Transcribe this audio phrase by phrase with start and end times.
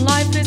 [0.00, 0.41] life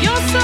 [0.00, 0.37] You're so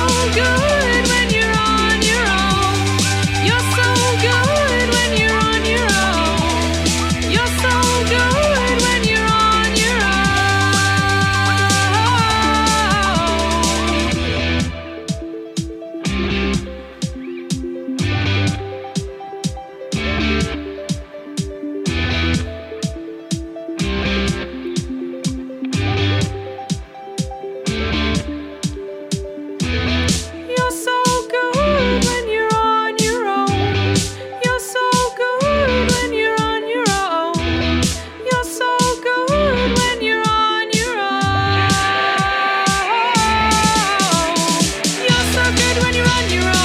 [46.16, 46.63] on your own.